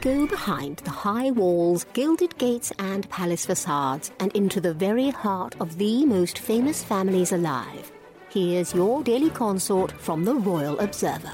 Go 0.00 0.26
behind 0.26 0.78
the 0.78 0.90
high 0.90 1.30
walls, 1.30 1.84
gilded 1.92 2.38
gates, 2.38 2.72
and 2.78 3.06
palace 3.10 3.44
facades, 3.44 4.10
and 4.18 4.32
into 4.32 4.58
the 4.58 4.72
very 4.72 5.10
heart 5.10 5.54
of 5.60 5.76
the 5.76 6.06
most 6.06 6.38
famous 6.38 6.82
families 6.82 7.32
alive. 7.32 7.92
Here's 8.30 8.72
your 8.74 9.02
daily 9.02 9.28
consort 9.28 9.92
from 9.92 10.24
the 10.24 10.34
Royal 10.34 10.78
Observer. 10.78 11.30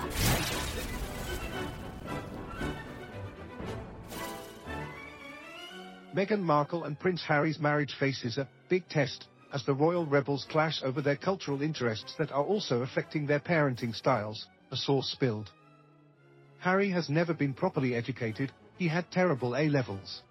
Meghan 6.12 6.40
Markle 6.40 6.84
and 6.84 6.98
Prince 6.98 7.22
Harry's 7.22 7.60
marriage 7.60 7.94
faces 8.00 8.36
a 8.36 8.48
big 8.68 8.88
test 8.88 9.28
as 9.52 9.64
the 9.64 9.74
royal 9.74 10.06
rebels 10.06 10.44
clash 10.50 10.82
over 10.82 11.00
their 11.00 11.14
cultural 11.14 11.62
interests 11.62 12.16
that 12.18 12.32
are 12.32 12.42
also 12.42 12.82
affecting 12.82 13.26
their 13.26 13.38
parenting 13.38 13.94
styles, 13.94 14.48
a 14.72 14.76
source 14.76 15.06
spilled. 15.12 15.52
Harry 16.66 16.90
has 16.90 17.08
never 17.08 17.32
been 17.32 17.54
properly 17.54 17.94
educated, 17.94 18.50
he 18.76 18.88
had 18.88 19.08
terrible 19.12 19.54
A 19.56 19.68
levels. 19.68 20.22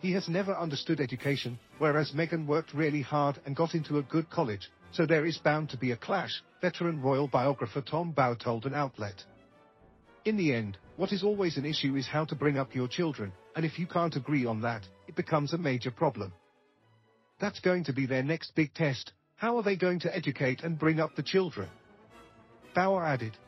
He 0.00 0.12
has 0.12 0.28
never 0.28 0.54
understood 0.54 1.00
education, 1.00 1.58
whereas 1.78 2.12
Meghan 2.12 2.44
worked 2.44 2.74
really 2.74 3.00
hard 3.00 3.40
and 3.46 3.56
got 3.56 3.74
into 3.74 3.96
a 3.96 4.02
good 4.02 4.28
college, 4.28 4.70
so 4.92 5.06
there 5.06 5.24
is 5.24 5.38
bound 5.38 5.70
to 5.70 5.78
be 5.78 5.92
a 5.92 5.96
clash, 5.96 6.42
veteran 6.60 7.00
royal 7.00 7.26
biographer 7.26 7.80
Tom 7.80 8.10
Bower 8.12 8.34
told 8.36 8.66
an 8.66 8.74
outlet. 8.74 9.24
In 10.26 10.36
the 10.36 10.52
end, 10.52 10.76
what 10.96 11.10
is 11.10 11.24
always 11.24 11.56
an 11.56 11.64
issue 11.64 11.96
is 11.96 12.06
how 12.06 12.26
to 12.26 12.34
bring 12.34 12.58
up 12.58 12.74
your 12.74 12.86
children, 12.86 13.32
and 13.56 13.64
if 13.64 13.78
you 13.78 13.86
can't 13.86 14.16
agree 14.16 14.44
on 14.44 14.60
that, 14.60 14.86
it 15.08 15.16
becomes 15.16 15.54
a 15.54 15.58
major 15.70 15.90
problem. 15.90 16.34
That's 17.40 17.60
going 17.60 17.84
to 17.84 17.94
be 17.94 18.04
their 18.04 18.22
next 18.22 18.54
big 18.54 18.74
test, 18.74 19.14
how 19.36 19.56
are 19.56 19.62
they 19.62 19.76
going 19.76 20.00
to 20.00 20.14
educate 20.14 20.60
and 20.64 20.78
bring 20.78 21.00
up 21.00 21.16
the 21.16 21.22
children? 21.22 21.70
Bower 22.74 23.06
added. 23.06 23.38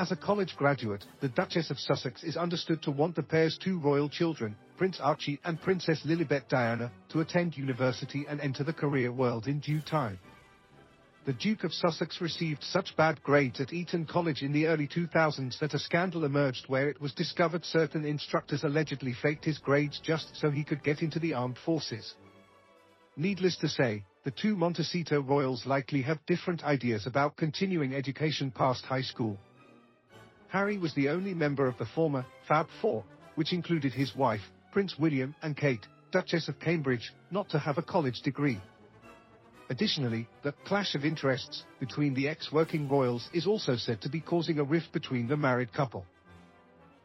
As 0.00 0.12
a 0.12 0.16
college 0.16 0.54
graduate, 0.54 1.04
the 1.20 1.28
Duchess 1.28 1.72
of 1.72 1.80
Sussex 1.80 2.22
is 2.22 2.36
understood 2.36 2.80
to 2.82 2.92
want 2.92 3.16
the 3.16 3.22
pair's 3.24 3.58
two 3.58 3.80
royal 3.80 4.08
children, 4.08 4.54
Prince 4.76 5.00
Archie 5.00 5.40
and 5.44 5.60
Princess 5.60 6.02
Lilibet 6.06 6.48
Diana, 6.48 6.92
to 7.08 7.18
attend 7.18 7.56
university 7.56 8.24
and 8.28 8.40
enter 8.40 8.62
the 8.62 8.72
career 8.72 9.10
world 9.10 9.48
in 9.48 9.58
due 9.58 9.80
time. 9.80 10.20
The 11.26 11.32
Duke 11.32 11.64
of 11.64 11.74
Sussex 11.74 12.20
received 12.20 12.62
such 12.62 12.96
bad 12.96 13.20
grades 13.24 13.60
at 13.60 13.72
Eton 13.72 14.06
College 14.06 14.42
in 14.42 14.52
the 14.52 14.68
early 14.68 14.86
2000s 14.86 15.58
that 15.58 15.74
a 15.74 15.80
scandal 15.80 16.24
emerged 16.24 16.68
where 16.68 16.88
it 16.88 17.00
was 17.00 17.12
discovered 17.12 17.64
certain 17.64 18.04
instructors 18.04 18.62
allegedly 18.62 19.14
faked 19.20 19.44
his 19.44 19.58
grades 19.58 19.98
just 19.98 20.36
so 20.36 20.48
he 20.48 20.62
could 20.62 20.84
get 20.84 21.02
into 21.02 21.18
the 21.18 21.34
armed 21.34 21.58
forces. 21.58 22.14
Needless 23.16 23.56
to 23.56 23.68
say, 23.68 24.04
the 24.22 24.30
two 24.30 24.54
Montecito 24.54 25.20
royals 25.20 25.66
likely 25.66 26.02
have 26.02 26.24
different 26.26 26.62
ideas 26.62 27.04
about 27.04 27.36
continuing 27.36 27.96
education 27.96 28.52
past 28.52 28.84
high 28.84 29.02
school. 29.02 29.36
Harry 30.48 30.78
was 30.78 30.94
the 30.94 31.08
only 31.08 31.34
member 31.34 31.66
of 31.66 31.76
the 31.78 31.86
former 31.86 32.24
Fab 32.46 32.66
Four, 32.80 33.04
which 33.34 33.52
included 33.52 33.92
his 33.92 34.16
wife, 34.16 34.40
Prince 34.72 34.98
William 34.98 35.34
and 35.42 35.56
Kate, 35.56 35.86
Duchess 36.10 36.48
of 36.48 36.58
Cambridge, 36.58 37.12
not 37.30 37.48
to 37.50 37.58
have 37.58 37.78
a 37.78 37.82
college 37.82 38.22
degree. 38.22 38.60
Additionally, 39.70 40.26
the 40.42 40.54
clash 40.64 40.94
of 40.94 41.04
interests 41.04 41.64
between 41.78 42.14
the 42.14 42.28
ex-working 42.28 42.88
royals 42.88 43.28
is 43.34 43.46
also 43.46 43.76
said 43.76 44.00
to 44.00 44.08
be 44.08 44.20
causing 44.20 44.58
a 44.58 44.64
rift 44.64 44.90
between 44.92 45.28
the 45.28 45.36
married 45.36 45.72
couple. 45.74 46.06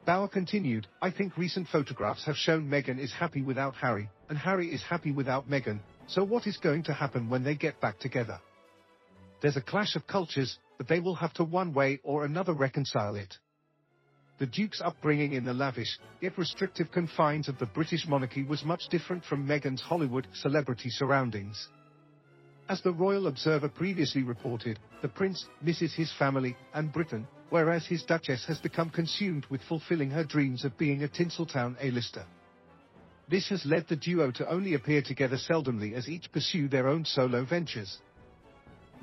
Bower 0.05 0.29
continued, 0.29 0.87
I 1.01 1.11
think 1.11 1.37
recent 1.37 1.67
photographs 1.67 2.25
have 2.25 2.35
shown 2.35 2.69
Meghan 2.69 2.99
is 2.99 3.11
happy 3.11 3.41
without 3.41 3.75
Harry, 3.75 4.09
and 4.29 4.37
Harry 4.37 4.67
is 4.73 4.81
happy 4.81 5.11
without 5.11 5.49
Meghan, 5.49 5.79
so 6.07 6.23
what 6.23 6.47
is 6.47 6.57
going 6.57 6.83
to 6.83 6.93
happen 6.93 7.29
when 7.29 7.43
they 7.43 7.55
get 7.55 7.81
back 7.81 7.99
together? 7.99 8.39
There's 9.41 9.57
a 9.57 9.61
clash 9.61 9.97
of 9.97 10.07
cultures, 10.07 10.57
but 10.77 10.87
they 10.87 10.99
will 10.99 11.15
have 11.15 11.33
to 11.33 11.43
one 11.43 11.73
way 11.73 11.99
or 12.03 12.25
another 12.25 12.53
reconcile 12.53 13.15
it. 13.15 13.37
The 14.39 14.47
Duke's 14.47 14.81
upbringing 14.81 15.33
in 15.33 15.45
the 15.45 15.53
lavish, 15.53 15.99
yet 16.19 16.37
restrictive 16.37 16.91
confines 16.91 17.47
of 17.47 17.59
the 17.59 17.67
British 17.67 18.07
monarchy 18.07 18.43
was 18.43 18.65
much 18.65 18.89
different 18.89 19.23
from 19.23 19.47
Meghan's 19.47 19.81
Hollywood 19.81 20.27
celebrity 20.33 20.89
surroundings. 20.89 21.69
As 22.67 22.81
the 22.81 22.93
Royal 22.93 23.27
Observer 23.27 23.69
previously 23.69 24.23
reported, 24.23 24.79
the 25.01 25.09
prince 25.09 25.45
misses 25.61 25.93
his 25.93 26.11
family 26.13 26.55
and 26.73 26.91
Britain, 26.91 27.27
whereas 27.49 27.85
his 27.85 28.03
duchess 28.03 28.45
has 28.45 28.57
become 28.57 28.89
consumed 28.89 29.45
with 29.49 29.61
fulfilling 29.63 30.09
her 30.09 30.23
dreams 30.23 30.65
of 30.65 30.77
being 30.77 31.03
a 31.03 31.07
Tinseltown 31.07 31.75
A-lister. 31.81 32.25
This 33.29 33.49
has 33.49 33.65
led 33.65 33.87
the 33.87 33.95
duo 33.95 34.31
to 34.31 34.49
only 34.49 34.73
appear 34.73 35.01
together 35.01 35.37
seldomly 35.37 35.93
as 35.93 36.09
each 36.09 36.31
pursue 36.31 36.67
their 36.67 36.87
own 36.87 37.05
solo 37.05 37.45
ventures. 37.45 37.99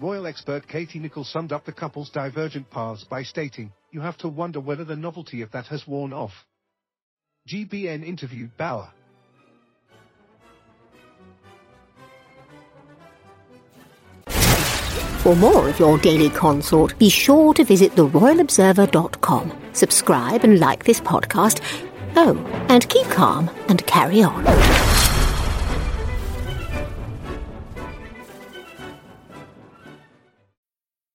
Royal 0.00 0.26
expert 0.26 0.66
Katie 0.66 0.98
Nicholl 0.98 1.26
summed 1.26 1.52
up 1.52 1.66
the 1.66 1.72
couple's 1.72 2.08
divergent 2.08 2.70
paths 2.70 3.04
by 3.04 3.22
stating, 3.22 3.70
you 3.90 4.00
have 4.00 4.16
to 4.18 4.28
wonder 4.28 4.58
whether 4.58 4.82
the 4.82 4.96
novelty 4.96 5.42
of 5.42 5.50
that 5.50 5.66
has 5.66 5.86
worn 5.86 6.14
off. 6.14 6.46
GBN 7.46 8.02
interviewed 8.06 8.56
Bower. 8.56 8.90
For 15.18 15.36
more 15.36 15.68
of 15.68 15.78
your 15.78 15.98
daily 15.98 16.30
consort, 16.30 16.98
be 16.98 17.10
sure 17.10 17.52
to 17.52 17.62
visit 17.62 17.92
theroyalobserver.com. 17.92 19.52
Subscribe 19.74 20.44
and 20.44 20.58
like 20.58 20.84
this 20.84 21.00
podcast. 21.00 21.60
Oh, 22.16 22.38
and 22.70 22.88
keep 22.88 23.06
calm 23.08 23.50
and 23.68 23.86
carry 23.86 24.22
on. 24.22 24.79